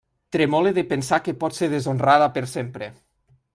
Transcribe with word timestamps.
Tremole 0.35 0.71
de 0.77 0.83
pensar 0.93 1.19
que 1.27 1.35
pot 1.45 1.57
ser 1.59 1.71
deshonrada 1.75 2.33
per 2.39 2.45
sempre. 2.57 2.91